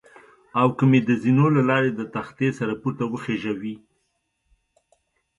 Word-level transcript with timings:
او 0.61 0.67
که 0.77 0.83
مې 0.89 0.99
د 1.07 1.09
زینو 1.21 1.47
له 1.55 1.61
لارې 1.69 1.91
د 1.93 2.01
تختې 2.15 2.49
سره 2.59 2.73
پورته 2.81 3.03
وخېژوي. 3.07 3.75